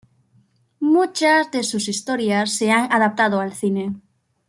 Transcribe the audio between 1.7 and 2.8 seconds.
historias de